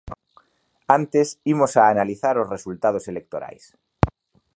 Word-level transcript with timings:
Antes 0.97 1.27
imos 1.53 1.73
a 1.77 1.83
analizar 1.93 2.35
os 2.41 2.51
resultados 2.55 3.03
electorais. 3.11 3.65